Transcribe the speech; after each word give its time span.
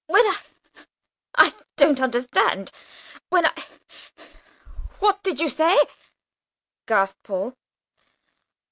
"When 0.07 0.25
I, 0.25 0.37
I 1.37 1.53
don't 1.75 2.01
understand. 2.01 2.71
When 3.29 3.45
I, 3.45 3.51
what 4.97 5.21
did 5.21 5.39
you 5.39 5.47
say?" 5.47 5.79
gasped 6.87 7.21
Paul. 7.21 7.55